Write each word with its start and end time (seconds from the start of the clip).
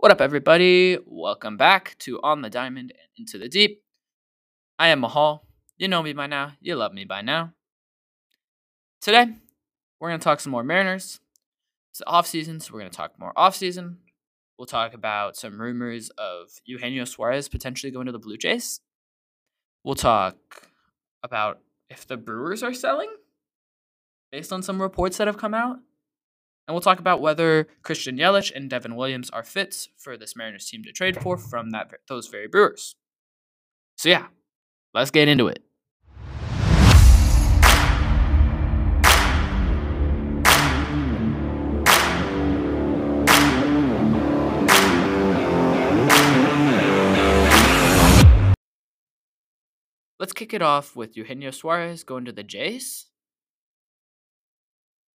What 0.00 0.12
up, 0.12 0.20
everybody? 0.20 0.96
Welcome 1.04 1.56
back 1.56 1.96
to 1.98 2.20
On 2.22 2.40
the 2.40 2.48
Diamond 2.48 2.92
and 2.92 3.08
Into 3.18 3.36
the 3.36 3.48
Deep. 3.48 3.82
I 4.78 4.90
am 4.90 5.00
Mahal. 5.00 5.44
You 5.76 5.88
know 5.88 6.04
me 6.04 6.12
by 6.12 6.28
now. 6.28 6.52
You 6.60 6.76
love 6.76 6.92
me 6.92 7.04
by 7.04 7.20
now. 7.20 7.54
Today, 9.00 9.26
we're 9.98 10.10
going 10.10 10.20
to 10.20 10.22
talk 10.22 10.38
some 10.38 10.52
more 10.52 10.62
Mariners. 10.62 11.18
It's 11.90 11.98
the 11.98 12.06
off 12.06 12.28
season, 12.28 12.60
so 12.60 12.72
we're 12.72 12.78
going 12.78 12.92
to 12.92 12.96
talk 12.96 13.18
more 13.18 13.32
off 13.34 13.56
season. 13.56 13.98
We'll 14.56 14.66
talk 14.66 14.94
about 14.94 15.34
some 15.34 15.60
rumors 15.60 16.10
of 16.10 16.60
Eugenio 16.64 17.04
Suarez 17.04 17.48
potentially 17.48 17.90
going 17.90 18.06
to 18.06 18.12
the 18.12 18.20
Blue 18.20 18.36
Jays. 18.36 18.80
We'll 19.82 19.96
talk 19.96 20.36
about 21.24 21.58
if 21.90 22.06
the 22.06 22.16
Brewers 22.16 22.62
are 22.62 22.72
selling 22.72 23.10
based 24.30 24.52
on 24.52 24.62
some 24.62 24.80
reports 24.80 25.16
that 25.16 25.26
have 25.26 25.38
come 25.38 25.54
out. 25.54 25.78
And 26.68 26.74
we'll 26.74 26.82
talk 26.82 26.98
about 26.98 27.22
whether 27.22 27.66
Christian 27.82 28.18
Yelich 28.18 28.52
and 28.54 28.68
Devin 28.68 28.94
Williams 28.94 29.30
are 29.30 29.42
fits 29.42 29.88
for 29.96 30.18
this 30.18 30.36
Mariners 30.36 30.68
team 30.68 30.82
to 30.82 30.92
trade 30.92 31.18
for 31.18 31.38
from 31.38 31.70
that 31.70 31.90
those 32.08 32.28
very 32.28 32.46
Brewers. 32.46 32.94
So 33.96 34.10
yeah, 34.10 34.26
let's 34.92 35.10
get 35.10 35.28
into 35.28 35.48
it. 35.48 35.64
Let's 50.20 50.34
kick 50.34 50.52
it 50.52 50.60
off 50.60 50.94
with 50.94 51.16
Eugenio 51.16 51.50
Suarez 51.50 52.04
going 52.04 52.26
to 52.26 52.32
the 52.32 52.42
Jays. 52.42 53.06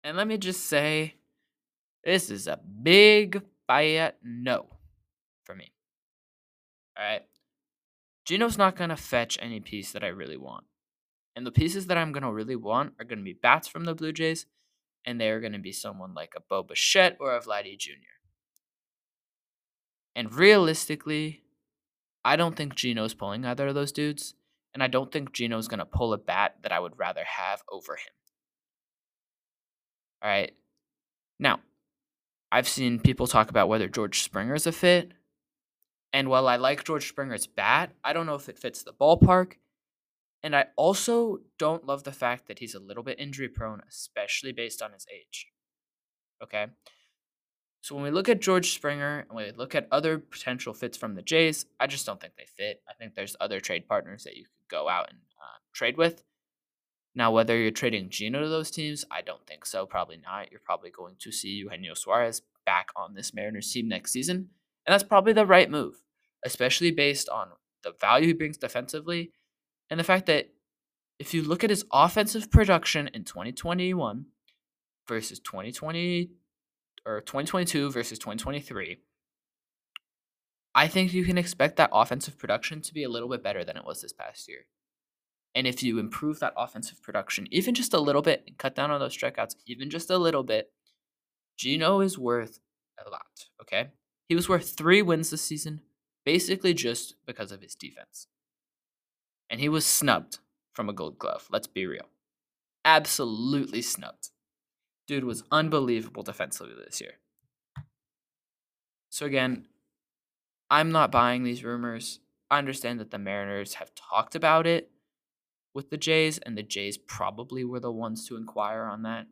And 0.04 0.16
let 0.16 0.28
me 0.28 0.38
just 0.38 0.68
say, 0.68 1.16
this 2.04 2.30
is 2.30 2.48
a 2.48 2.60
big 2.82 3.42
fat 3.68 4.18
no 4.24 4.68
for 5.44 5.56
me. 5.56 5.72
All 6.98 7.06
right. 7.06 7.22
Geno's 8.26 8.58
not 8.58 8.76
going 8.76 8.90
to 8.90 8.96
fetch 8.96 9.38
any 9.42 9.60
piece 9.60 9.92
that 9.92 10.04
I 10.04 10.08
really 10.08 10.38
want. 10.38 10.66
And 11.36 11.46
the 11.46 11.52
pieces 11.52 11.88
that 11.88 11.98
I'm 11.98 12.12
going 12.12 12.24
to 12.24 12.32
really 12.32 12.56
want 12.56 12.94
are 13.00 13.06
going 13.06 13.20
to 13.20 13.24
be 13.24 13.34
bats 13.34 13.68
from 13.68 13.86
the 13.86 13.96
Blue 13.96 14.12
Jays, 14.12 14.46
and 15.06 15.20
they 15.20 15.30
are 15.30 15.40
going 15.40 15.54
to 15.54 15.60
be 15.60 15.72
someone 15.72 16.14
like 16.14 16.34
a 16.36 16.42
Bo 16.42 16.64
Bichette 16.64 17.18
or 17.20 17.36
a 17.36 17.42
Vladdy 17.42 17.78
Jr. 17.78 17.94
And 20.16 20.34
realistically, 20.34 21.44
I 22.26 22.36
don't 22.36 22.56
think 22.56 22.76
Geno's 22.76 23.14
pulling 23.14 23.46
either 23.46 23.70
of 23.70 23.76
those 23.76 23.92
dudes, 23.92 24.36
and 24.74 24.84
I 24.84 24.88
don't 24.88 25.12
think 25.12 25.32
Geno's 25.32 25.68
going 25.68 25.80
to 25.80 25.86
pull 25.86 26.14
a 26.14 26.18
bat 26.18 26.58
that 26.64 26.72
I 26.72 26.80
would 26.80 27.00
rather 27.00 27.24
have 27.24 27.64
over 27.72 27.94
him. 27.94 28.14
All 30.22 30.30
right. 30.30 30.52
Now, 31.40 31.62
I've 32.52 32.68
seen 32.68 33.00
people 33.00 33.28
talk 33.28 33.50
about 33.50 33.70
whether 33.70 33.88
George 33.88 34.22
Springer 34.24 34.56
is 34.56 34.68
a 34.68 34.72
fit. 34.72 35.12
And 36.12 36.30
while 36.30 36.48
I 36.48 36.56
like 36.56 36.84
George 36.84 37.08
Springer's 37.08 37.46
bat, 37.46 37.92
I 38.04 38.14
don't 38.14 38.26
know 38.26 38.36
if 38.36 38.50
it 38.50 38.58
fits 38.58 38.82
the 38.82 38.94
ballpark. 38.94 39.54
And 40.42 40.56
I 40.56 40.68
also 40.76 41.42
don't 41.58 41.86
love 41.86 42.04
the 42.04 42.12
fact 42.12 42.48
that 42.48 42.60
he's 42.60 42.74
a 42.74 42.80
little 42.80 43.04
bit 43.04 43.20
injury 43.20 43.50
prone, 43.50 43.82
especially 43.88 44.52
based 44.52 44.82
on 44.82 44.94
his 44.94 45.06
age. 45.14 45.48
Okay? 46.42 46.68
So 47.82 47.96
when 47.96 48.04
we 48.04 48.12
look 48.12 48.30
at 48.30 48.42
George 48.42 48.74
Springer 48.74 49.26
and 49.30 49.38
we 49.38 49.52
look 49.52 49.76
at 49.76 49.88
other 49.92 50.18
potential 50.18 50.74
fits 50.74 50.98
from 50.98 51.16
the 51.16 51.22
Jays, 51.22 51.66
I 51.80 51.88
just 51.88 52.06
don't 52.06 52.20
think 52.20 52.34
they 52.38 52.46
fit. 52.46 52.82
I 52.90 52.94
think 52.94 53.16
there's 53.16 53.36
other 53.40 53.60
trade 53.60 53.88
partners 53.88 54.24
that 54.24 54.36
you 54.36 54.44
could 54.44 54.70
go 54.70 54.90
out 54.90 55.10
and 55.10 55.20
uh, 55.20 55.60
trade 55.74 55.98
with. 55.98 56.24
Now, 57.16 57.32
whether 57.32 57.58
you're 57.58 57.72
trading 57.72 58.10
Geno 58.10 58.42
to 58.42 58.50
those 58.50 58.72
teams, 58.72 59.04
I 59.12 59.22
don't 59.22 59.46
think 59.48 59.66
so. 59.66 59.86
Probably 59.86 60.18
not. 60.24 60.52
You're 60.52 60.62
probably 60.64 60.92
going 60.92 61.16
to 61.20 61.32
see 61.32 61.50
Eugenio 61.50 61.94
Suarez 61.94 62.42
back 62.66 62.90
on 62.96 63.16
this 63.16 63.34
Mariners 63.34 63.72
team 63.72 63.88
next 63.88 64.12
season. 64.12 64.50
And 64.86 64.94
that's 64.94 65.04
probably 65.04 65.34
the 65.34 65.46
right 65.46 65.70
move, 65.70 66.02
especially 66.46 66.92
based 66.92 67.28
on 67.30 67.50
the 67.84 67.94
value 68.00 68.28
he 68.28 68.34
brings 68.34 68.58
defensively 68.58 69.32
and 69.90 70.00
the 70.00 70.04
fact 70.04 70.28
that 70.28 70.50
if 71.18 71.34
you 71.34 71.42
look 71.42 71.64
at 71.64 71.70
his 71.70 71.86
offensive 71.92 72.52
production 72.52 73.10
in 73.14 73.24
2021 73.24 74.26
versus 75.08 75.40
2020 75.40 76.30
or 77.06 77.22
2022 77.22 77.92
versus 77.92 78.20
2023, 78.20 79.00
I 80.76 80.88
think 80.88 81.14
you 81.14 81.26
can 81.26 81.38
expect 81.38 81.78
that 81.78 81.90
offensive 81.92 82.38
production 82.38 82.82
to 82.82 82.94
be 82.94 83.04
a 83.04 83.10
little 83.10 83.28
bit 83.28 83.44
better 83.44 83.66
than 83.66 83.76
it 83.76 83.86
was 83.86 84.02
this 84.02 84.14
past 84.14 84.48
year. 84.48 84.66
And 85.56 85.66
if 85.66 85.82
you 85.82 86.00
improve 86.00 86.40
that 86.40 86.54
offensive 86.56 87.02
production 87.02 87.48
even 87.52 87.74
just 87.74 87.94
a 87.94 88.00
little 88.00 88.22
bit 88.22 88.44
and 88.48 88.58
cut 88.58 88.76
down 88.76 88.92
on 88.92 89.00
those 89.00 89.18
strikeouts 89.18 89.56
even 89.66 89.90
just 89.90 90.10
a 90.10 90.18
little 90.18 90.44
bit, 90.44 90.72
Geno 91.58 92.02
is 92.02 92.18
worth 92.18 92.60
a 93.06 93.10
lot, 93.10 93.48
okay? 93.62 93.90
He 94.28 94.36
was 94.36 94.48
worth 94.48 94.78
three 94.78 95.02
wins 95.02 95.32
this 95.32 95.42
season, 95.42 95.82
basically 96.24 96.74
just 96.74 97.16
because 97.26 97.52
of 97.52 97.62
his 97.62 97.76
defense. 97.76 98.28
And 99.50 99.60
he 99.60 99.70
was 99.70 99.86
snubbed 99.86 100.40
from 100.74 100.88
a 100.88 100.94
gold 100.94 101.18
glove, 101.18 101.48
let's 101.52 101.68
be 101.68 101.86
real. 101.86 102.06
Absolutely 102.86 103.82
snubbed. 103.82 104.30
Dude 105.08 105.24
was 105.24 105.44
unbelievable 105.52 106.24
defensively 106.24 106.76
this 106.86 107.02
year. 107.02 107.14
So, 109.10 109.26
again, 109.26 109.66
I'm 110.70 110.92
not 110.92 111.12
buying 111.12 111.44
these 111.44 111.64
rumors. 111.64 112.20
I 112.52 112.60
understand 112.60 113.00
that 113.00 113.10
the 113.10 113.18
Mariners 113.18 113.76
have 113.76 113.92
talked 113.96 114.36
about 114.36 114.68
it 114.68 114.92
with 115.80 115.90
the 115.90 115.98
Jays, 115.98 116.40
and 116.40 116.58
the 116.58 116.64
Jays 116.64 116.98
probably 116.98 117.64
were 117.64 117.80
the 117.80 117.92
ones 117.92 118.28
to 118.28 118.36
inquire 118.36 118.84
on 118.84 119.04
that. 119.04 119.28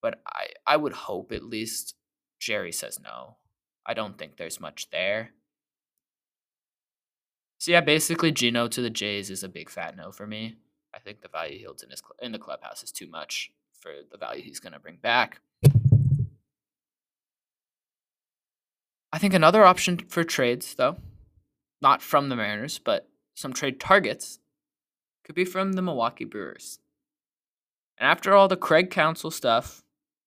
But 0.00 0.22
I, 0.24 0.50
I 0.64 0.76
would 0.76 0.92
hope 0.92 1.32
at 1.32 1.42
least 1.42 1.96
Jerry 2.38 2.70
says 2.70 3.00
no. 3.02 3.38
I 3.84 3.94
don't 3.94 4.16
think 4.16 4.36
there's 4.36 4.60
much 4.60 4.90
there. 4.90 5.30
So 7.58 7.72
yeah, 7.72 7.80
basically 7.80 8.30
Geno 8.30 8.68
to 8.68 8.80
the 8.80 8.88
Jays 8.88 9.30
is 9.30 9.42
a 9.42 9.48
big 9.48 9.68
fat 9.68 9.96
no 9.96 10.12
for 10.12 10.28
me. 10.28 10.58
I 10.94 11.00
think 11.00 11.22
the 11.22 11.28
value 11.28 11.58
he 11.58 11.64
holds 11.64 11.82
in 11.82 11.90
his 11.90 11.98
cl- 11.98 12.14
in 12.22 12.30
the 12.30 12.38
clubhouse 12.38 12.84
is 12.84 12.92
too 12.92 13.08
much 13.08 13.50
for 13.80 13.90
the 14.12 14.16
value 14.16 14.44
he's 14.44 14.60
going 14.60 14.74
to 14.74 14.78
bring 14.78 14.98
back. 15.02 15.40
I 19.12 19.18
think 19.18 19.34
another 19.34 19.64
option 19.64 19.98
for 20.08 20.22
trades 20.22 20.76
though, 20.76 20.98
not 21.82 22.00
from 22.00 22.28
the 22.28 22.36
Mariners, 22.36 22.78
but 22.78 23.08
some 23.34 23.52
trade 23.52 23.80
targets 23.80 24.38
could 25.28 25.34
be 25.34 25.44
from 25.44 25.74
the 25.74 25.82
Milwaukee 25.82 26.24
Brewers. 26.24 26.78
And 27.98 28.08
after 28.08 28.32
all 28.32 28.48
the 28.48 28.56
Craig 28.56 28.90
Counsell 28.90 29.30
stuff, 29.30 29.82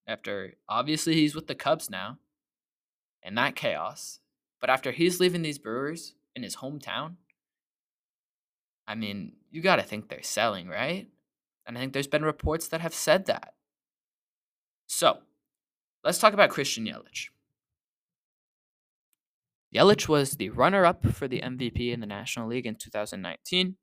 after 0.05 0.53
obviously 0.69 1.15
he's 1.15 1.33
with 1.33 1.47
the 1.47 1.55
Cubs 1.55 1.89
now, 1.89 2.19
and 3.23 3.35
that 3.35 3.55
chaos, 3.55 4.19
but 4.59 4.69
after 4.69 4.91
he's 4.91 5.19
leaving 5.19 5.41
these 5.41 5.57
Brewers 5.57 6.13
in 6.35 6.43
his 6.43 6.57
hometown, 6.57 7.15
I 8.87 8.93
mean, 8.93 9.33
you 9.49 9.63
got 9.63 9.77
to 9.77 9.81
think 9.81 10.07
they're 10.07 10.21
selling, 10.21 10.67
right? 10.67 11.07
And 11.65 11.79
I 11.79 11.81
think 11.81 11.93
there's 11.93 12.05
been 12.05 12.23
reports 12.23 12.67
that 12.67 12.81
have 12.81 12.93
said 12.93 13.25
that. 13.25 13.55
So, 14.85 15.19
let's 16.03 16.19
talk 16.19 16.33
about 16.33 16.51
Christian 16.51 16.85
Yelich. 16.85 17.29
Yelich 19.73 20.07
was 20.07 20.33
the 20.33 20.49
runner 20.49 20.85
up 20.85 21.07
for 21.07 21.27
the 21.27 21.41
MVP 21.41 21.91
in 21.91 22.01
the 22.01 22.05
National 22.05 22.47
League 22.47 22.67
in 22.67 22.75
2019. 22.75 23.77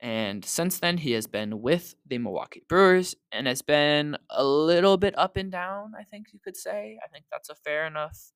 And 0.00 0.42
since 0.44 0.78
then, 0.78 0.96
he 0.96 1.12
has 1.12 1.26
been 1.26 1.60
with 1.60 1.94
the 2.06 2.16
Milwaukee 2.16 2.62
Brewers 2.66 3.14
and 3.32 3.46
has 3.46 3.60
been 3.60 4.16
a 4.30 4.42
little 4.42 4.96
bit 4.96 5.16
up 5.18 5.36
and 5.36 5.52
down, 5.52 5.92
I 5.98 6.04
think 6.04 6.28
you 6.32 6.38
could 6.42 6.56
say. 6.56 6.98
I 7.04 7.08
think 7.08 7.26
that's 7.30 7.50
a 7.50 7.54
fair 7.54 7.86
enough, 7.86 8.32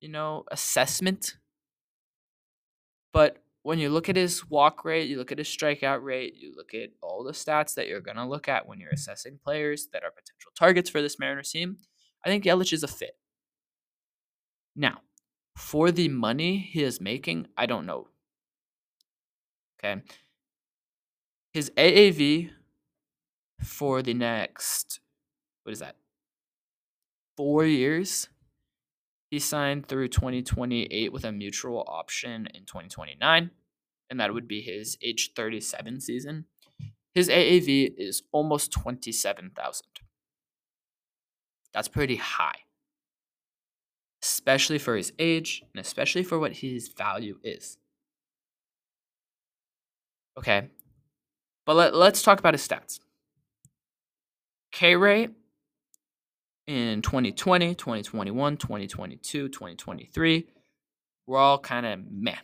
you 0.00 0.08
know, 0.08 0.44
assessment. 0.50 1.36
But 3.12 3.44
when 3.62 3.78
you 3.78 3.90
look 3.90 4.08
at 4.08 4.16
his 4.16 4.50
walk 4.50 4.84
rate, 4.84 5.08
you 5.08 5.18
look 5.18 5.30
at 5.30 5.38
his 5.38 5.46
strikeout 5.46 6.02
rate, 6.02 6.34
you 6.34 6.52
look 6.56 6.74
at 6.74 6.90
all 7.00 7.22
the 7.22 7.30
stats 7.30 7.74
that 7.74 7.86
you're 7.86 8.00
going 8.00 8.16
to 8.16 8.26
look 8.26 8.48
at 8.48 8.66
when 8.66 8.80
you're 8.80 8.90
assessing 8.90 9.38
players 9.44 9.86
that 9.92 10.02
are 10.02 10.10
potential 10.10 10.50
targets 10.58 10.90
for 10.90 11.00
this 11.00 11.18
Mariners 11.20 11.52
team, 11.52 11.76
I 12.24 12.28
think 12.28 12.42
Yelich 12.42 12.72
is 12.72 12.82
a 12.82 12.88
fit. 12.88 13.16
Now, 14.74 15.02
for 15.56 15.92
the 15.92 16.08
money 16.08 16.58
he 16.58 16.82
is 16.82 17.00
making, 17.00 17.46
I 17.56 17.66
don't 17.66 17.86
know. 17.86 18.08
Okay 19.78 20.02
his 21.52 21.70
AAV 21.76 22.50
for 23.62 24.02
the 24.02 24.14
next 24.14 25.00
what 25.62 25.72
is 25.72 25.78
that? 25.78 25.96
Four 27.36 27.64
years. 27.64 28.28
He 29.30 29.38
signed 29.38 29.86
through 29.86 30.08
2028 30.08 31.12
with 31.12 31.24
a 31.24 31.32
mutual 31.32 31.84
option 31.86 32.48
in 32.52 32.66
2029, 32.66 33.50
and 34.10 34.20
that 34.20 34.34
would 34.34 34.46
be 34.46 34.60
his 34.60 34.98
age 35.02 35.30
37 35.34 36.00
season. 36.00 36.44
His 37.14 37.28
AAV 37.30 37.94
is 37.96 38.22
almost 38.30 38.72
27,000. 38.72 39.86
That's 41.72 41.88
pretty 41.88 42.16
high, 42.16 42.66
especially 44.22 44.78
for 44.78 44.96
his 44.96 45.14
age 45.18 45.62
and 45.72 45.80
especially 45.82 46.24
for 46.24 46.38
what 46.38 46.52
his 46.52 46.88
value 46.88 47.38
is. 47.42 47.78
Okay, 50.38 50.68
but 51.66 51.76
let, 51.76 51.94
let's 51.94 52.22
talk 52.22 52.38
about 52.38 52.54
his 52.54 52.66
stats. 52.66 53.00
K 54.72 54.96
rate 54.96 55.30
in 56.66 57.02
2020, 57.02 57.74
2021, 57.74 58.56
2022, 58.56 59.48
2023 59.48 60.46
were 61.26 61.38
all 61.38 61.58
kind 61.58 61.86
of 61.86 62.00
meh. 62.10 62.36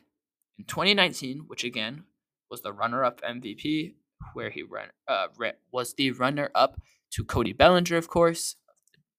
In 0.59 0.65
2019, 0.65 1.45
which 1.47 1.65
again 1.65 2.05
was 2.51 2.63
the 2.63 2.73
runner-up 2.73 3.21
MVP, 3.23 3.95
where 4.35 4.51
he 4.51 4.63
ran, 4.63 4.89
uh, 5.07 5.29
was 5.73 5.95
the 5.95 6.11
runner-up 6.11 6.81
to 7.13 7.25
Cody 7.25 7.53
Bellinger, 7.53 7.97
of 7.97 8.09
course, 8.09 8.57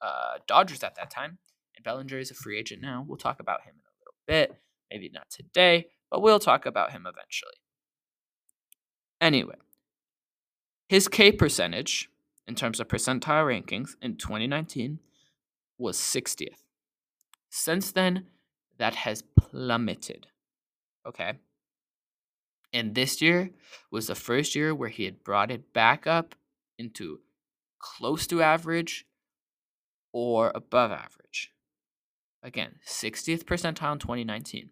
uh, 0.01 0.39
Dodgers 0.47 0.83
at 0.83 0.95
that 0.95 1.09
time. 1.09 1.37
And 1.75 1.83
Bellinger 1.83 2.17
is 2.17 2.31
a 2.31 2.35
free 2.35 2.59
agent 2.59 2.81
now. 2.81 3.05
We'll 3.07 3.17
talk 3.17 3.39
about 3.39 3.61
him 3.61 3.75
in 3.75 3.81
a 3.81 3.95
little 3.99 4.49
bit. 4.49 4.61
Maybe 4.91 5.09
not 5.13 5.29
today, 5.29 5.87
but 6.11 6.21
we'll 6.21 6.39
talk 6.39 6.65
about 6.65 6.91
him 6.91 7.01
eventually. 7.01 7.53
Anyway, 9.21 9.55
his 10.89 11.07
K 11.07 11.31
percentage 11.31 12.09
in 12.47 12.55
terms 12.55 12.79
of 12.79 12.87
percentile 12.87 13.45
rankings 13.45 13.91
in 14.01 14.17
2019 14.17 14.97
was 15.77 15.97
60th. 15.97 16.63
Since 17.51 17.91
then, 17.91 18.25
that 18.79 18.95
has 18.95 19.21
plummeted. 19.21 20.27
Okay. 21.07 21.33
And 22.73 22.95
this 22.95 23.21
year 23.21 23.51
was 23.91 24.07
the 24.07 24.15
first 24.15 24.55
year 24.55 24.73
where 24.73 24.89
he 24.89 25.05
had 25.05 25.23
brought 25.23 25.51
it 25.51 25.73
back 25.73 26.07
up 26.07 26.33
into 26.79 27.19
close 27.77 28.25
to 28.27 28.41
average 28.41 29.05
or 30.11 30.51
above 30.55 30.91
average. 30.91 31.51
Again, 32.41 32.79
60th 32.87 33.43
percentile 33.43 33.93
in 33.93 33.99
2019. 33.99 34.71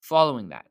Following 0.00 0.48
that, 0.48 0.66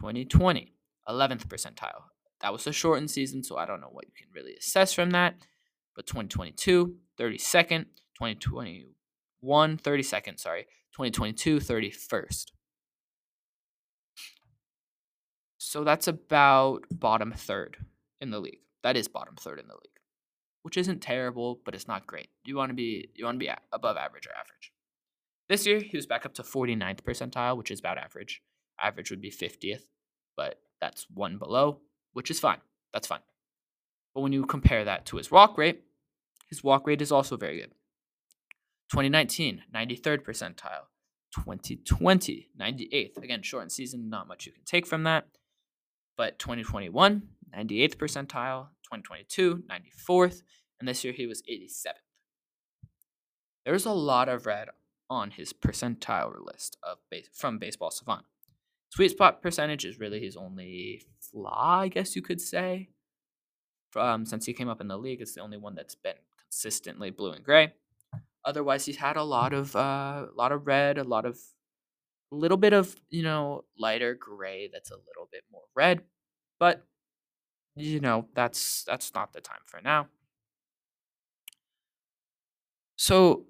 2020, 0.00 0.72
11th 1.08 1.46
percentile. 1.46 2.13
That 2.44 2.52
was 2.52 2.66
a 2.66 2.72
shortened 2.72 3.10
season, 3.10 3.42
so 3.42 3.56
I 3.56 3.64
don't 3.64 3.80
know 3.80 3.88
what 3.90 4.04
you 4.04 4.12
can 4.14 4.26
really 4.34 4.54
assess 4.54 4.92
from 4.92 5.12
that. 5.12 5.34
But 5.96 6.06
2022, 6.06 6.94
32nd, 7.18 7.86
2021, 8.18 9.78
32nd, 9.78 10.38
sorry, 10.38 10.64
2022, 10.92 11.56
31st. 11.56 12.44
So 15.56 15.84
that's 15.84 16.06
about 16.06 16.84
bottom 16.90 17.32
third 17.32 17.78
in 18.20 18.30
the 18.30 18.40
league. 18.40 18.60
That 18.82 18.98
is 18.98 19.08
bottom 19.08 19.36
third 19.36 19.58
in 19.58 19.66
the 19.66 19.72
league, 19.72 20.00
which 20.60 20.76
isn't 20.76 21.00
terrible, 21.00 21.62
but 21.64 21.74
it's 21.74 21.88
not 21.88 22.06
great. 22.06 22.28
You 22.44 22.56
want 22.56 22.68
to 22.68 22.74
be 22.74 23.08
you 23.14 23.24
want 23.24 23.36
to 23.36 23.46
be 23.46 23.50
above 23.72 23.96
average 23.96 24.26
or 24.26 24.32
average. 24.32 24.70
This 25.48 25.64
year 25.64 25.80
he 25.80 25.96
was 25.96 26.04
back 26.04 26.26
up 26.26 26.34
to 26.34 26.42
49th 26.42 27.00
percentile, 27.00 27.56
which 27.56 27.70
is 27.70 27.80
about 27.80 27.96
average. 27.96 28.42
Average 28.78 29.10
would 29.10 29.22
be 29.22 29.30
50th, 29.30 29.84
but 30.36 30.60
that's 30.78 31.06
one 31.08 31.38
below, 31.38 31.80
which 32.14 32.30
is 32.30 32.40
fine. 32.40 32.58
That's 32.92 33.06
fine. 33.06 33.20
But 34.14 34.22
when 34.22 34.32
you 34.32 34.46
compare 34.46 34.84
that 34.84 35.04
to 35.06 35.18
his 35.18 35.30
walk 35.30 35.58
rate, 35.58 35.82
his 36.48 36.64
walk 36.64 36.86
rate 36.86 37.02
is 37.02 37.12
also 37.12 37.36
very 37.36 37.60
good. 37.60 37.72
2019, 38.90 39.64
93rd 39.74 40.22
percentile. 40.24 40.86
2020, 41.34 42.50
98th. 42.58 43.22
Again, 43.22 43.42
shortened 43.42 43.72
season, 43.72 44.08
not 44.08 44.28
much 44.28 44.46
you 44.46 44.52
can 44.52 44.64
take 44.64 44.86
from 44.86 45.02
that. 45.02 45.26
But 46.16 46.38
2021, 46.38 47.22
98th 47.56 47.96
percentile, 47.96 48.68
2022, 48.84 49.64
94th, 49.68 50.42
and 50.78 50.88
this 50.88 51.02
year 51.02 51.12
he 51.12 51.26
was 51.26 51.42
87th. 51.42 51.94
There's 53.64 53.84
a 53.84 53.92
lot 53.92 54.28
of 54.28 54.46
red 54.46 54.68
on 55.10 55.32
his 55.32 55.52
percentile 55.52 56.34
list 56.44 56.76
of 56.82 56.98
base, 57.10 57.28
from 57.32 57.58
Baseball 57.58 57.90
Savant. 57.90 58.24
Sweet 58.94 59.10
spot 59.10 59.42
percentage 59.42 59.84
is 59.84 59.98
really 59.98 60.20
his 60.20 60.36
only 60.36 61.02
flaw, 61.18 61.80
I 61.80 61.88
guess 61.88 62.14
you 62.14 62.22
could 62.22 62.40
say. 62.40 62.90
Um, 63.96 64.24
since 64.24 64.46
he 64.46 64.52
came 64.52 64.68
up 64.68 64.80
in 64.80 64.86
the 64.86 64.96
league, 64.96 65.20
it's 65.20 65.34
the 65.34 65.40
only 65.40 65.58
one 65.58 65.74
that's 65.74 65.96
been 65.96 66.14
consistently 66.40 67.10
blue 67.10 67.32
and 67.32 67.44
gray. 67.44 67.72
Otherwise, 68.44 68.86
he's 68.86 68.98
had 68.98 69.16
a 69.16 69.24
lot 69.24 69.52
of 69.52 69.74
uh, 69.74 70.26
a 70.30 70.36
lot 70.36 70.52
of 70.52 70.68
red, 70.68 70.98
a 70.98 71.02
lot 71.02 71.24
of 71.24 71.38
a 72.30 72.36
little 72.36 72.56
bit 72.56 72.72
of 72.72 72.94
you 73.10 73.24
know 73.24 73.64
lighter 73.76 74.14
gray 74.14 74.68
that's 74.72 74.92
a 74.92 74.94
little 74.94 75.28
bit 75.30 75.42
more 75.50 75.62
red 75.74 76.02
but 76.58 76.84
you 77.76 78.00
know 78.00 78.26
that's 78.34 78.84
that's 78.84 79.12
not 79.14 79.32
the 79.32 79.40
time 79.40 79.60
for 79.66 79.80
now 79.80 80.06
so 82.96 83.44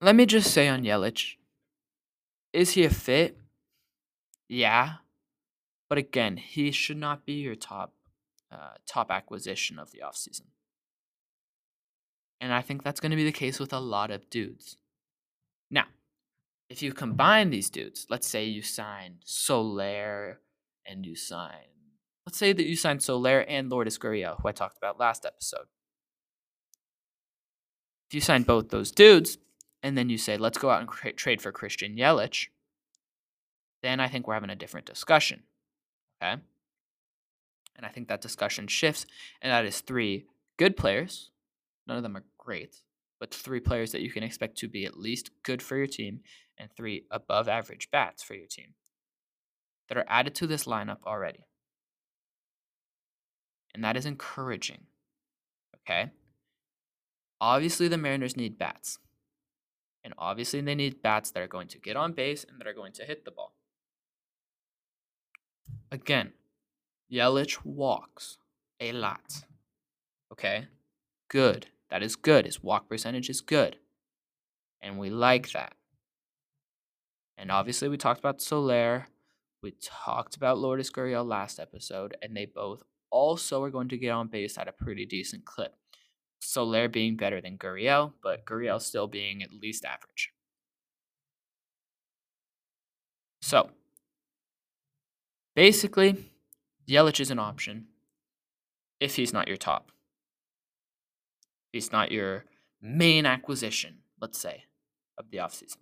let 0.00 0.14
me 0.14 0.26
just 0.26 0.52
say 0.52 0.68
on 0.68 0.82
Yelich 0.82 1.34
is 2.52 2.72
he 2.72 2.84
a 2.84 2.90
fit 2.90 3.38
yeah 4.48 4.94
but 5.88 5.98
again 5.98 6.36
he 6.36 6.70
should 6.70 6.96
not 6.96 7.24
be 7.24 7.34
your 7.34 7.54
top 7.54 7.94
uh, 8.52 8.74
top 8.86 9.10
acquisition 9.10 9.78
of 9.78 9.90
the 9.90 10.02
offseason 10.04 10.46
and 12.40 12.52
i 12.52 12.60
think 12.60 12.82
that's 12.82 13.00
going 13.00 13.10
to 13.10 13.16
be 13.16 13.24
the 13.24 13.32
case 13.32 13.58
with 13.58 13.72
a 13.72 13.80
lot 13.80 14.10
of 14.10 14.28
dudes 14.30 14.76
now 15.70 15.86
if 16.68 16.82
you 16.82 16.92
combine 16.92 17.50
these 17.50 17.70
dudes, 17.70 18.06
let's 18.08 18.26
say 18.26 18.44
you 18.44 18.62
sign 18.62 19.16
Soler 19.24 20.40
and 20.86 21.04
you 21.04 21.14
sign, 21.14 21.68
let's 22.26 22.38
say 22.38 22.52
that 22.52 22.66
you 22.66 22.76
sign 22.76 23.00
Soler 23.00 23.40
and 23.40 23.70
Lourdes 23.70 23.98
Gurriel, 23.98 24.40
who 24.40 24.48
I 24.48 24.52
talked 24.52 24.78
about 24.78 24.98
last 24.98 25.26
episode. 25.26 25.66
If 28.08 28.14
you 28.14 28.20
sign 28.20 28.42
both 28.42 28.70
those 28.70 28.90
dudes, 28.90 29.38
and 29.82 29.98
then 29.98 30.08
you 30.08 30.16
say, 30.16 30.38
let's 30.38 30.56
go 30.56 30.70
out 30.70 30.80
and 30.80 31.16
trade 31.16 31.42
for 31.42 31.52
Christian 31.52 31.96
Yelich, 31.96 32.46
then 33.84 34.00
I 34.00 34.08
think 34.08 34.26
we're 34.26 34.34
having 34.34 34.50
a 34.50 34.56
different 34.56 34.86
discussion. 34.86 35.42
Okay? 36.22 36.40
And 37.76 37.84
I 37.84 37.88
think 37.88 38.08
that 38.08 38.20
discussion 38.20 38.66
shifts, 38.66 39.04
and 39.42 39.52
that 39.52 39.64
is 39.64 39.80
three 39.80 40.26
good 40.56 40.76
players. 40.76 41.30
None 41.86 41.96
of 41.96 42.02
them 42.02 42.16
are 42.16 42.24
great, 42.38 42.82
but 43.20 43.34
three 43.34 43.60
players 43.60 43.92
that 43.92 44.00
you 44.00 44.10
can 44.10 44.22
expect 44.22 44.56
to 44.58 44.68
be 44.68 44.86
at 44.86 44.98
least 44.98 45.30
good 45.42 45.60
for 45.60 45.76
your 45.76 45.86
team 45.86 46.20
and 46.56 46.70
three 46.70 47.04
above 47.10 47.48
average 47.48 47.90
bats 47.90 48.22
for 48.22 48.34
your 48.34 48.46
team 48.46 48.74
that 49.88 49.98
are 49.98 50.06
added 50.08 50.34
to 50.36 50.46
this 50.46 50.64
lineup 50.64 50.98
already. 51.06 51.46
And 53.74 53.82
that 53.84 53.96
is 53.96 54.06
encouraging. 54.06 54.86
Okay? 55.80 56.10
Obviously, 57.40 57.88
the 57.88 57.98
Mariners 57.98 58.36
need 58.36 58.56
bats. 58.56 58.98
And 60.04 60.14
obviously, 60.16 60.60
they 60.60 60.74
need 60.74 61.02
bats 61.02 61.30
that 61.32 61.42
are 61.42 61.48
going 61.48 61.68
to 61.68 61.78
get 61.78 61.96
on 61.96 62.12
base 62.12 62.44
and 62.48 62.60
that 62.60 62.68
are 62.68 62.74
going 62.74 62.92
to 62.92 63.04
hit 63.04 63.24
the 63.24 63.30
ball. 63.30 63.53
Again, 65.90 66.32
Yelich 67.12 67.58
walks 67.64 68.38
a 68.80 68.92
lot. 68.92 69.44
Okay? 70.32 70.66
Good. 71.28 71.66
That 71.90 72.02
is 72.02 72.16
good. 72.16 72.46
His 72.46 72.62
walk 72.62 72.88
percentage 72.88 73.30
is 73.30 73.40
good. 73.40 73.76
And 74.82 74.98
we 74.98 75.10
like 75.10 75.52
that. 75.52 75.74
And 77.38 77.50
obviously, 77.50 77.88
we 77.88 77.96
talked 77.96 78.20
about 78.20 78.42
Soler. 78.42 79.06
We 79.62 79.74
talked 79.80 80.36
about 80.36 80.58
Lourdes 80.58 80.90
Gurriel 80.90 81.26
last 81.26 81.58
episode, 81.58 82.16
and 82.20 82.36
they 82.36 82.46
both 82.46 82.82
also 83.10 83.62
are 83.62 83.70
going 83.70 83.88
to 83.88 83.98
get 83.98 84.10
on 84.10 84.28
base 84.28 84.58
at 84.58 84.68
a 84.68 84.72
pretty 84.72 85.06
decent 85.06 85.44
clip. 85.44 85.74
Soler 86.40 86.88
being 86.88 87.16
better 87.16 87.40
than 87.40 87.56
Gurriel, 87.56 88.12
but 88.22 88.44
Gurriel 88.44 88.80
still 88.80 89.06
being 89.06 89.42
at 89.42 89.52
least 89.52 89.84
average. 89.84 90.32
So, 93.40 93.70
basically, 95.54 96.30
Yelich 96.88 97.20
is 97.20 97.30
an 97.30 97.38
option 97.38 97.86
if 99.00 99.16
he's 99.16 99.32
not 99.32 99.48
your 99.48 99.56
top. 99.56 99.90
He's 101.72 101.92
not 101.92 102.12
your 102.12 102.44
main 102.80 103.26
acquisition, 103.26 103.98
let's 104.20 104.38
say, 104.38 104.64
of 105.18 105.30
the 105.30 105.38
offseason. 105.38 105.78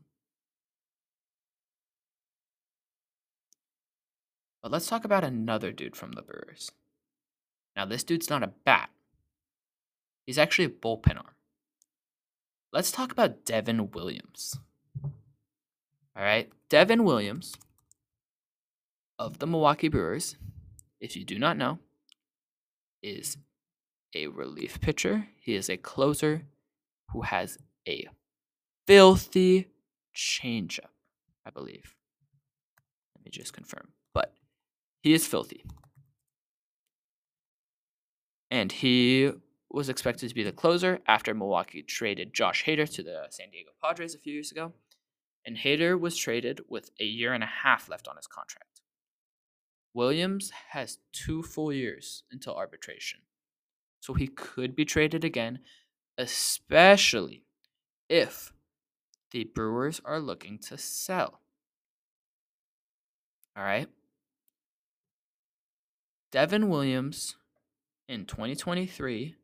But 4.62 4.70
let's 4.70 4.86
talk 4.86 5.04
about 5.04 5.24
another 5.24 5.72
dude 5.72 5.96
from 5.96 6.12
the 6.12 6.22
Brewers. 6.22 6.70
Now, 7.76 7.84
this 7.84 8.04
dude's 8.04 8.30
not 8.30 8.42
a 8.42 8.52
bat, 8.64 8.90
he's 10.24 10.38
actually 10.38 10.66
a 10.66 10.70
bullpen 10.70 11.16
arm. 11.16 11.34
Let's 12.72 12.92
talk 12.92 13.12
about 13.12 13.44
Devin 13.44 13.90
Williams. 13.90 14.58
All 15.04 16.22
right, 16.22 16.50
Devin 16.68 17.04
Williams 17.04 17.54
of 19.22 19.38
the 19.38 19.46
Milwaukee 19.46 19.88
Brewers, 19.88 20.36
if 21.00 21.16
you 21.16 21.24
do 21.24 21.38
not 21.38 21.56
know, 21.56 21.78
is 23.02 23.36
a 24.14 24.26
relief 24.26 24.80
pitcher. 24.80 25.28
He 25.40 25.54
is 25.54 25.70
a 25.70 25.76
closer 25.76 26.42
who 27.10 27.22
has 27.22 27.56
a 27.86 28.08
filthy 28.86 29.68
changeup, 30.14 30.90
I 31.46 31.50
believe. 31.50 31.94
Let 33.16 33.24
me 33.24 33.30
just 33.30 33.52
confirm. 33.52 33.92
But 34.12 34.34
he 35.02 35.14
is 35.14 35.24
filthy. 35.24 35.64
And 38.50 38.72
he 38.72 39.30
was 39.70 39.88
expected 39.88 40.28
to 40.28 40.34
be 40.34 40.42
the 40.42 40.52
closer 40.52 40.98
after 41.06 41.32
Milwaukee 41.32 41.82
traded 41.82 42.34
Josh 42.34 42.64
Hader 42.64 42.92
to 42.92 43.02
the 43.04 43.26
San 43.30 43.50
Diego 43.50 43.70
Padres 43.82 44.16
a 44.16 44.18
few 44.18 44.32
years 44.32 44.50
ago. 44.50 44.72
And 45.46 45.56
Hader 45.56 45.98
was 45.98 46.16
traded 46.16 46.60
with 46.68 46.90
a 47.00 47.04
year 47.04 47.32
and 47.32 47.44
a 47.44 47.50
half 47.62 47.88
left 47.88 48.08
on 48.08 48.16
his 48.16 48.26
contract. 48.26 48.71
Williams 49.94 50.50
has 50.70 50.99
two 51.12 51.42
full 51.42 51.72
years 51.72 52.22
until 52.30 52.54
arbitration. 52.54 53.20
So 54.00 54.14
he 54.14 54.26
could 54.26 54.75
be 54.75 54.84
traded 54.84 55.25
again, 55.25 55.61
especially 56.18 57.44
if 58.08 58.52
the 59.30 59.44
Brewers 59.44 60.00
are 60.04 60.20
looking 60.20 60.58
to 60.58 60.78
sell. 60.78 61.40
All 63.56 63.64
right. 63.64 63.88
Devin 66.30 66.70
Williams 66.70 67.37
in 68.08 68.25
2023 68.25 69.37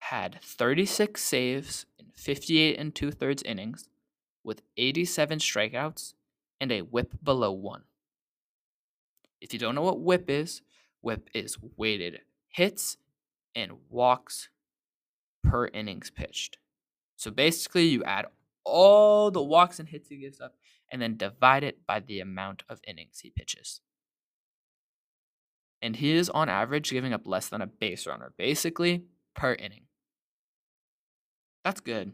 had 0.00 0.38
36 0.42 1.22
saves 1.22 1.86
in 1.98 2.06
58 2.14 2.78
and 2.78 2.94
two 2.94 3.10
thirds 3.10 3.42
innings 3.42 3.88
with 4.44 4.62
87 4.76 5.38
strikeouts 5.38 6.14
and 6.60 6.72
a 6.72 6.80
whip 6.82 7.12
below 7.22 7.52
one. 7.52 7.82
If 9.40 9.52
you 9.52 9.58
don't 9.58 9.74
know 9.74 9.82
what 9.82 10.00
whip 10.00 10.28
is, 10.28 10.62
whip 11.02 11.28
is 11.34 11.56
weighted 11.76 12.20
hits 12.50 12.96
and 13.54 13.72
walks 13.88 14.48
per 15.42 15.66
innings 15.68 16.10
pitched. 16.10 16.58
So 17.16 17.30
basically, 17.30 17.86
you 17.86 18.04
add 18.04 18.26
all 18.64 19.30
the 19.30 19.42
walks 19.42 19.78
and 19.78 19.88
hits 19.88 20.08
he 20.08 20.16
gives 20.16 20.40
up 20.40 20.54
and 20.90 21.00
then 21.00 21.16
divide 21.16 21.64
it 21.64 21.86
by 21.86 22.00
the 22.00 22.20
amount 22.20 22.62
of 22.68 22.80
innings 22.86 23.20
he 23.20 23.30
pitches. 23.30 23.80
And 25.82 25.96
he 25.96 26.12
is 26.12 26.28
on 26.28 26.48
average 26.48 26.90
giving 26.90 27.12
up 27.12 27.26
less 27.26 27.48
than 27.48 27.62
a 27.62 27.66
base 27.66 28.06
runner, 28.06 28.32
basically 28.36 29.04
per 29.34 29.54
inning. 29.54 29.84
That's 31.64 31.80
good. 31.80 32.12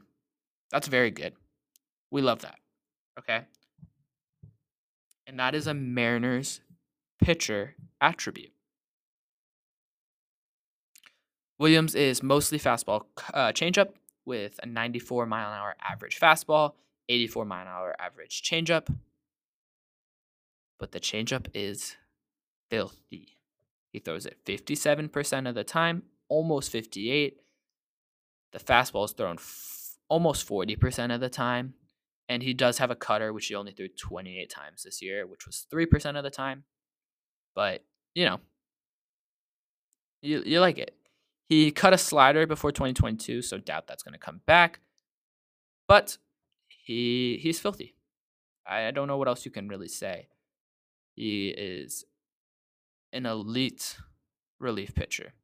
That's 0.70 0.88
very 0.88 1.10
good. 1.10 1.34
We 2.10 2.22
love 2.22 2.42
that. 2.42 2.56
Okay. 3.18 3.42
And 5.26 5.40
that 5.40 5.54
is 5.54 5.66
a 5.66 5.74
Mariners 5.74 6.60
pitcher 7.20 7.74
attribute. 8.00 8.52
Williams 11.58 11.94
is 11.94 12.22
mostly 12.22 12.58
fastball 12.58 13.06
uh, 13.32 13.52
changeup 13.52 13.90
with 14.24 14.60
a 14.62 14.66
94 14.66 15.26
mile 15.26 15.52
an 15.52 15.58
hour 15.58 15.74
average 15.82 16.20
fastball, 16.20 16.74
84 17.08 17.44
mile 17.44 17.62
an 17.62 17.68
hour 17.68 17.96
average 17.98 18.42
changeup. 18.42 18.94
But 20.78 20.92
the 20.92 21.00
changeup 21.00 21.46
is 21.54 21.96
filthy. 22.70 23.38
He 23.92 24.00
throws 24.00 24.26
it 24.26 24.44
57% 24.44 25.48
of 25.48 25.54
the 25.54 25.64
time, 25.64 26.02
almost 26.28 26.70
58. 26.70 27.38
The 28.52 28.58
fastball 28.58 29.06
is 29.06 29.12
thrown 29.12 29.36
f- 29.36 29.96
almost 30.08 30.46
40% 30.46 31.14
of 31.14 31.20
the 31.20 31.30
time. 31.30 31.74
And 32.28 32.42
he 32.42 32.52
does 32.54 32.78
have 32.78 32.90
a 32.90 32.96
cutter, 32.96 33.32
which 33.32 33.46
he 33.46 33.54
only 33.54 33.72
threw 33.72 33.88
28 33.88 34.50
times 34.50 34.82
this 34.82 35.00
year, 35.00 35.26
which 35.26 35.46
was 35.46 35.64
3% 35.72 36.16
of 36.18 36.24
the 36.24 36.30
time. 36.30 36.64
But, 37.56 37.82
you 38.14 38.26
know, 38.26 38.38
you, 40.22 40.42
you 40.46 40.60
like 40.60 40.78
it. 40.78 40.94
He 41.48 41.72
cut 41.72 41.94
a 41.94 41.98
slider 41.98 42.46
before 42.46 42.70
2022, 42.70 43.42
so 43.42 43.58
doubt 43.58 43.88
that's 43.88 44.02
going 44.04 44.12
to 44.12 44.18
come 44.18 44.42
back. 44.46 44.80
But 45.88 46.18
he 46.68 47.38
he's 47.40 47.60
filthy. 47.60 47.94
I 48.66 48.90
don't 48.90 49.08
know 49.08 49.16
what 49.16 49.28
else 49.28 49.44
you 49.44 49.50
can 49.50 49.68
really 49.68 49.88
say. 49.88 50.28
He 51.14 51.48
is 51.48 52.04
an 53.12 53.26
elite 53.26 53.96
relief 54.58 54.94
pitcher. 54.94 55.34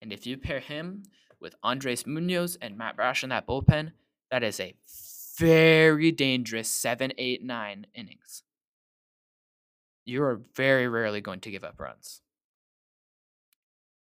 And 0.00 0.12
if 0.12 0.26
you 0.26 0.36
pair 0.36 0.60
him 0.60 1.04
with 1.40 1.54
Andres 1.62 2.06
Munoz 2.06 2.56
and 2.60 2.76
Matt 2.76 2.96
Brash 2.96 3.22
in 3.22 3.30
that 3.30 3.46
bullpen, 3.46 3.92
that 4.30 4.42
is 4.42 4.60
a 4.60 4.74
very 5.38 6.12
dangerous 6.12 6.68
seven, 6.68 7.12
eight, 7.18 7.42
nine 7.42 7.86
innings. 7.94 8.42
You 10.04 10.22
are 10.24 10.40
very 10.54 10.88
rarely 10.88 11.20
going 11.20 11.40
to 11.40 11.50
give 11.50 11.64
up 11.64 11.80
runs. 11.80 12.20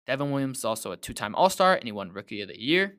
Devin 0.07 0.31
Williams 0.31 0.59
is 0.59 0.65
also 0.65 0.91
a 0.91 0.97
two 0.97 1.13
time 1.13 1.35
All 1.35 1.49
Star 1.49 1.75
and 1.75 1.85
he 1.85 1.91
won 1.91 2.11
Rookie 2.11 2.41
of 2.41 2.49
the 2.49 2.59
Year. 2.59 2.97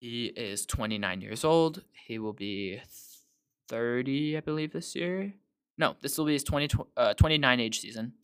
He 0.00 0.26
is 0.26 0.66
29 0.66 1.20
years 1.20 1.44
old. 1.44 1.82
He 1.92 2.18
will 2.18 2.32
be 2.32 2.80
30, 3.68 4.36
I 4.36 4.40
believe, 4.40 4.72
this 4.72 4.96
year. 4.96 5.32
No, 5.78 5.94
this 6.00 6.18
will 6.18 6.24
be 6.26 6.32
his 6.32 6.44
20, 6.44 6.76
uh, 6.96 7.14
29 7.14 7.60
age 7.60 7.80
season. 7.80 8.14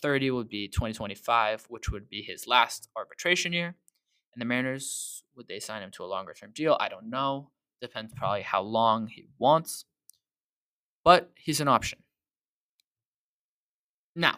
30 0.00 0.30
would 0.30 0.48
be 0.48 0.68
2025, 0.68 1.66
which 1.68 1.90
would 1.90 2.08
be 2.08 2.22
his 2.22 2.46
last 2.46 2.88
arbitration 2.96 3.52
year. 3.52 3.74
And 4.32 4.40
the 4.40 4.44
Mariners, 4.44 5.24
would 5.36 5.48
they 5.48 5.60
sign 5.60 5.82
him 5.82 5.90
to 5.92 6.04
a 6.04 6.06
longer 6.06 6.34
term 6.34 6.52
deal? 6.54 6.76
I 6.78 6.88
don't 6.88 7.10
know. 7.10 7.50
Depends 7.80 8.12
probably 8.14 8.42
how 8.42 8.62
long 8.62 9.08
he 9.08 9.26
wants. 9.38 9.84
But 11.04 11.30
he's 11.36 11.60
an 11.60 11.68
option. 11.68 11.98
Now, 14.16 14.36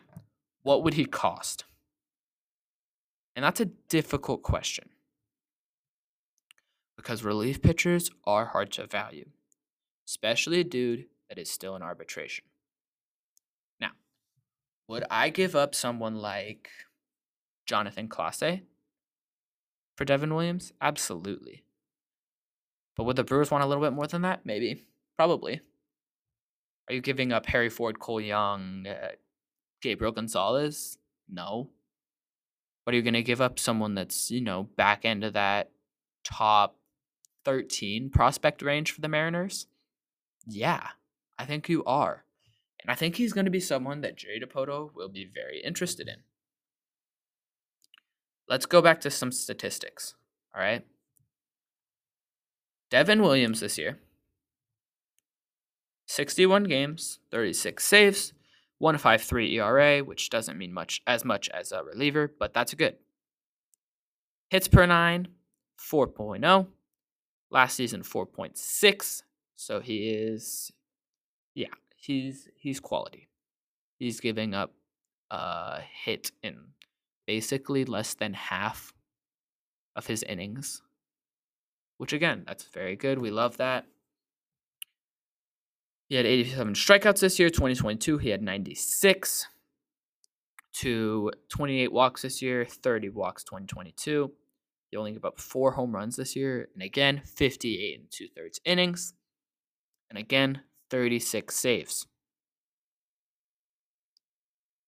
what 0.62 0.82
would 0.82 0.94
he 0.94 1.04
cost? 1.04 1.64
And 3.34 3.44
that's 3.44 3.60
a 3.60 3.66
difficult 3.66 4.42
question 4.42 4.88
because 6.96 7.22
relief 7.22 7.62
pitchers 7.62 8.10
are 8.24 8.46
hard 8.46 8.72
to 8.72 8.86
value, 8.86 9.28
especially 10.08 10.60
a 10.60 10.64
dude 10.64 11.04
that 11.28 11.38
is 11.38 11.50
still 11.50 11.76
in 11.76 11.82
arbitration. 11.82 12.44
Now, 13.78 13.90
would 14.88 15.04
I 15.10 15.28
give 15.28 15.54
up 15.54 15.74
someone 15.74 16.16
like 16.16 16.70
Jonatan 17.70 18.08
Clase 18.08 18.62
for 19.96 20.04
Devin 20.04 20.34
Williams? 20.34 20.72
Absolutely. 20.80 21.62
But 22.96 23.04
would 23.04 23.16
the 23.16 23.24
Brewers 23.24 23.50
want 23.50 23.62
a 23.62 23.66
little 23.66 23.84
bit 23.84 23.92
more 23.92 24.06
than 24.06 24.22
that? 24.22 24.46
Maybe. 24.46 24.82
Probably. 25.16 25.60
Are 26.88 26.94
you 26.94 27.00
giving 27.00 27.32
up 27.32 27.46
Harry 27.46 27.68
Ford, 27.68 27.98
Cole 27.98 28.20
Young, 28.20 28.86
uh, 28.86 29.12
Gabriel 29.82 30.12
Gonzalez? 30.12 30.98
No. 31.28 31.70
But 32.84 32.94
are 32.94 32.96
you 32.96 33.02
going 33.02 33.14
to 33.14 33.22
give 33.22 33.40
up 33.40 33.58
someone 33.58 33.94
that's, 33.94 34.30
you 34.30 34.40
know, 34.40 34.64
back 34.76 35.04
end 35.04 35.24
of 35.24 35.32
that 35.32 35.70
top 36.24 36.76
13 37.44 38.10
prospect 38.10 38.62
range 38.62 38.92
for 38.92 39.00
the 39.00 39.08
Mariners? 39.08 39.66
Yeah, 40.46 40.88
I 41.38 41.44
think 41.44 41.68
you 41.68 41.82
are. 41.84 42.24
And 42.80 42.90
I 42.90 42.94
think 42.94 43.16
he's 43.16 43.32
going 43.32 43.46
to 43.46 43.50
be 43.50 43.58
someone 43.58 44.00
that 44.02 44.16
Jerry 44.16 44.40
Dipoto 44.40 44.94
will 44.94 45.08
be 45.08 45.28
very 45.32 45.60
interested 45.64 46.06
in. 46.06 46.18
Let's 48.48 48.66
go 48.66 48.80
back 48.80 49.00
to 49.00 49.10
some 49.10 49.32
statistics. 49.32 50.14
All 50.54 50.62
right. 50.62 50.86
Devin 52.90 53.20
Williams 53.20 53.58
this 53.58 53.76
year 53.76 53.98
61 56.06 56.64
games, 56.64 57.18
36 57.30 57.84
saves, 57.84 58.32
1.53 58.82 59.52
ERA, 59.54 60.04
which 60.04 60.30
doesn't 60.30 60.58
mean 60.58 60.72
much 60.72 61.02
as 61.06 61.24
much 61.24 61.48
as 61.50 61.72
a 61.72 61.82
reliever, 61.82 62.32
but 62.38 62.52
that's 62.52 62.74
good. 62.74 62.96
Hits 64.50 64.68
per 64.68 64.86
nine, 64.86 65.28
4.0. 65.80 66.66
Last 67.50 67.76
season, 67.76 68.02
4.6. 68.02 69.22
So 69.56 69.80
he 69.80 70.10
is, 70.10 70.70
yeah, 71.54 71.68
he's 71.96 72.48
he's 72.56 72.78
quality. 72.78 73.28
He's 73.98 74.20
giving 74.20 74.54
up 74.54 74.74
a 75.30 75.80
hit 76.04 76.30
in 76.42 76.58
basically 77.26 77.84
less 77.84 78.14
than 78.14 78.34
half 78.34 78.92
of 79.96 80.06
his 80.06 80.22
innings, 80.22 80.82
which 81.96 82.12
again, 82.12 82.44
that's 82.46 82.64
very 82.64 82.96
good. 82.96 83.18
We 83.18 83.30
love 83.30 83.56
that. 83.56 83.86
He 86.08 86.14
had 86.14 86.26
87 86.26 86.74
strikeouts 86.74 87.20
this 87.20 87.38
year. 87.38 87.50
2022, 87.50 88.18
he 88.18 88.28
had 88.28 88.42
96 88.42 89.48
to 90.74 91.32
28 91.48 91.92
walks 91.92 92.22
this 92.22 92.42
year, 92.42 92.64
30 92.64 93.08
walks 93.08 93.42
2022. 93.44 94.30
He 94.90 94.96
only 94.96 95.12
gave 95.12 95.24
up 95.24 95.40
four 95.40 95.72
home 95.72 95.94
runs 95.94 96.16
this 96.16 96.36
year. 96.36 96.68
And 96.74 96.82
again, 96.82 97.22
58 97.24 97.98
and 97.98 98.10
two 98.10 98.28
thirds 98.28 98.60
innings. 98.64 99.14
And 100.10 100.18
again, 100.18 100.60
36 100.90 101.54
saves. 101.54 102.06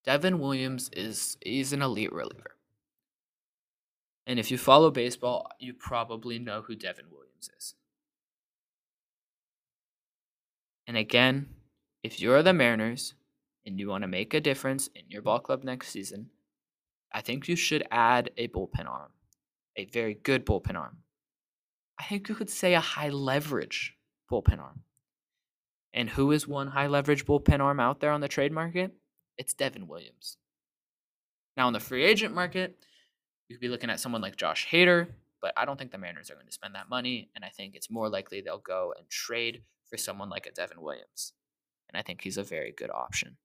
Devin 0.05 0.39
Williams 0.39 0.89
is 0.93 1.37
he's 1.45 1.73
an 1.73 1.83
elite 1.83 2.13
reliever. 2.13 2.55
And 4.27 4.39
if 4.39 4.51
you 4.51 4.59
follow 4.59 4.91
baseball, 4.91 5.49
you 5.59 5.75
probably 5.75 6.39
know 6.39 6.63
who 6.63 6.77
Devin 6.77 7.07
Williams 7.11 7.51
is. 7.59 7.75
And 10.89 10.97
again, 10.97 11.51
if 12.03 12.19
you're 12.19 12.43
the 12.43 12.55
Mariners 12.55 13.13
and 13.67 13.79
you 13.79 13.89
want 13.89 14.03
to 14.03 14.09
make 14.09 14.33
a 14.33 14.41
difference 14.41 14.89
in 14.95 15.03
your 15.09 15.21
ball 15.21 15.39
club 15.39 15.63
next 15.63 15.91
season, 15.91 16.31
I 17.13 17.21
think 17.21 17.47
you 17.47 17.57
should 17.57 17.87
add 17.91 18.31
a 18.39 18.49
bullpen 18.49 18.89
arm, 18.89 19.11
a 19.77 19.85
very 19.85 20.15
good 20.15 20.47
bullpen 20.47 20.77
arm. 20.77 20.97
I 22.01 22.05
think 22.05 22.31
you 22.31 22.35
could 22.35 22.49
say 22.49 22.75
a 22.75 22.81
high 22.81 23.11
leverage 23.11 23.97
bullpen 24.33 24.61
arm. 24.61 24.81
And 25.93 26.09
who 26.09 26.33
is 26.33 26.49
one 26.49 26.69
high 26.69 26.87
leverage 26.87 27.27
bullpen 27.27 27.61
arm 27.61 27.81
out 27.81 28.01
there 28.01 28.13
on 28.13 28.23
the 28.23 28.29
trade 28.29 28.53
market? 28.53 28.93
It's 29.37 29.53
Devin 29.53 29.89
Williams. 29.89 30.39
Now, 31.55 31.67
on 31.67 31.75
the 31.75 31.81
free 31.81 32.05
agent 32.05 32.35
market, 32.35 32.79
you 33.49 33.57
could 33.57 33.61
be 33.61 33.69
looking 33.69 33.91
at 33.91 34.01
someone 34.01 34.23
like 34.23 34.37
Josh 34.37 34.67
Hader, 34.71 35.09
but 35.43 35.53
I 35.55 35.67
don't 35.67 35.79
think 35.79 35.93
the 35.93 35.99
Mariners 35.99 36.31
are 36.31 36.35
going 36.35 36.47
to 36.47 36.53
spend 36.53 36.75
that 36.77 36.89
money. 36.89 37.29
And 37.35 37.45
I 37.45 37.51
think 37.51 37.75
it's 37.75 37.91
more 37.91 38.09
likely 38.09 38.41
they'll 38.41 38.59
go 38.59 38.95
and 38.97 39.09
trade 39.11 39.63
for 39.89 39.97
someone 39.97 40.29
like 40.29 40.47
a 40.47 40.53
Devin 40.53 40.81
Williams. 40.81 41.33
And 41.89 41.99
I 41.99 42.03
think 42.03 42.23
he's 42.23 42.39
a 42.39 42.43
very 42.43 42.73
good 42.77 42.91
option. 42.91 43.37